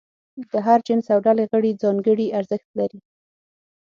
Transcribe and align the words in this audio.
د 0.51 0.53
هر 0.65 0.79
جنس 0.87 1.05
او 1.13 1.19
ډلې 1.25 1.45
غړي 1.51 1.71
ځانګړي 1.83 2.27
ارزښت 2.39 2.69
لري. 2.79 2.99